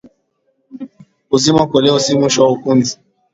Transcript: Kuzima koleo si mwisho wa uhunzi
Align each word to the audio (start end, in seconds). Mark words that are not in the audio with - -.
Kuzima 1.29 1.61
koleo 1.71 1.97
si 2.03 2.11
mwisho 2.17 2.39
wa 2.43 2.51
uhunzi 2.55 2.93